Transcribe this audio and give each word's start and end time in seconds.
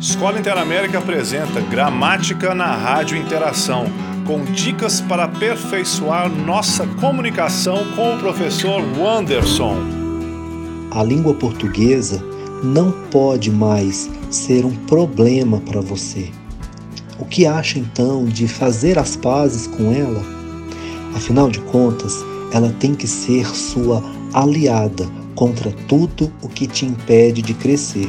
Escola 0.00 0.38
Interamérica 0.38 0.98
apresenta 0.98 1.60
Gramática 1.60 2.54
na 2.54 2.72
Rádio 2.72 3.18
Interação, 3.18 3.86
com 4.24 4.44
dicas 4.44 5.00
para 5.00 5.24
aperfeiçoar 5.24 6.30
nossa 6.30 6.86
comunicação 6.86 7.84
com 7.96 8.14
o 8.14 8.18
professor 8.18 8.80
Wanderson. 8.96 9.76
A 10.92 11.02
língua 11.02 11.34
portuguesa 11.34 12.24
não 12.62 12.92
pode 13.10 13.50
mais 13.50 14.08
ser 14.30 14.64
um 14.64 14.74
problema 14.86 15.58
para 15.62 15.80
você. 15.80 16.30
O 17.18 17.24
que 17.24 17.44
acha 17.44 17.80
então 17.80 18.24
de 18.24 18.46
fazer 18.46 19.00
as 19.00 19.16
pazes 19.16 19.66
com 19.66 19.92
ela? 19.92 20.22
Afinal 21.16 21.50
de 21.50 21.58
contas, 21.58 22.14
ela 22.52 22.72
tem 22.78 22.94
que 22.94 23.08
ser 23.08 23.46
sua 23.48 24.00
aliada 24.32 25.08
contra 25.34 25.72
tudo 25.88 26.32
o 26.40 26.48
que 26.48 26.68
te 26.68 26.86
impede 26.86 27.42
de 27.42 27.52
crescer. 27.52 28.08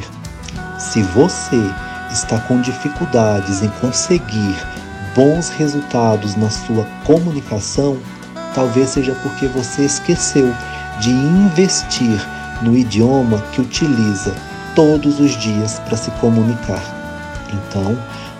Se 0.80 1.02
você 1.02 1.62
está 2.10 2.40
com 2.40 2.60
dificuldades 2.62 3.62
em 3.62 3.68
conseguir 3.80 4.56
bons 5.14 5.50
resultados 5.50 6.34
na 6.36 6.48
sua 6.48 6.86
comunicação, 7.04 7.98
talvez 8.54 8.88
seja 8.88 9.14
porque 9.22 9.46
você 9.46 9.84
esqueceu 9.84 10.52
de 10.98 11.10
investir 11.10 12.18
no 12.62 12.76
idioma 12.76 13.38
que 13.52 13.60
utiliza 13.60 14.34
todos 14.74 15.20
os 15.20 15.32
dias 15.32 15.78
para 15.80 15.98
se 15.98 16.10
comunicar. 16.12 16.82
Então, 17.52 17.96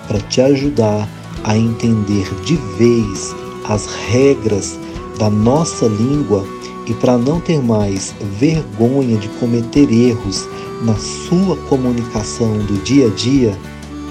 para 0.09 0.18
te 0.20 0.41
ajudar 0.41 1.07
a 1.45 1.57
entender 1.57 2.34
de 2.45 2.57
vez 2.79 3.34
as 3.68 3.87
regras 4.09 4.79
da 5.18 5.29
nossa 5.29 5.87
língua 5.87 6.43
e 6.91 6.95
para 6.95 7.17
não 7.17 7.41
ter 7.41 7.62
mais 7.62 8.12
vergonha 8.41 9.17
de 9.17 9.29
cometer 9.39 9.89
erros 9.93 10.45
na 10.83 10.97
sua 10.97 11.57
comunicação 11.69 12.59
do 12.59 12.83
dia 12.83 13.07
a 13.07 13.11
dia, 13.11 13.57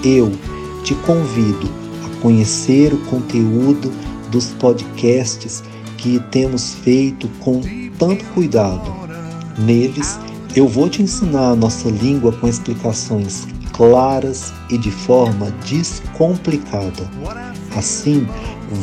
eu 0.02 0.32
te 0.82 0.94
convido 0.94 1.68
a 2.06 2.22
conhecer 2.22 2.94
o 2.94 2.98
conteúdo 3.00 3.92
dos 4.30 4.46
podcasts 4.54 5.62
que 5.98 6.18
temos 6.30 6.72
feito 6.76 7.28
com 7.40 7.60
tanto 7.98 8.24
cuidado. 8.32 8.90
Neles, 9.58 10.18
eu 10.56 10.66
vou 10.66 10.88
te 10.88 11.02
ensinar 11.02 11.50
a 11.50 11.56
nossa 11.56 11.90
língua 11.90 12.32
com 12.32 12.48
explicações 12.48 13.46
claras 13.74 14.54
e 14.70 14.78
de 14.78 14.90
forma 14.90 15.50
descomplicada. 15.68 17.10
Assim, 17.76 18.26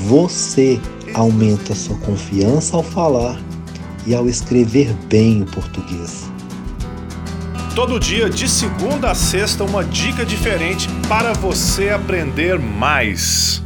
você 0.07 0.79
aumenta 1.15 1.73
sua 1.73 1.97
confiança 1.97 2.77
ao 2.77 2.83
falar 2.83 3.41
e 4.07 4.15
ao 4.15 4.29
escrever 4.29 4.93
bem 5.07 5.41
o 5.41 5.45
português. 5.45 6.31
Todo 7.75 7.99
dia, 7.99 8.29
de 8.29 8.49
segunda 8.49 9.11
a 9.11 9.15
sexta, 9.15 9.63
uma 9.63 9.83
dica 9.83 10.25
diferente 10.25 10.87
para 11.07 11.33
você 11.33 11.89
aprender 11.89 12.57
mais. 12.57 13.61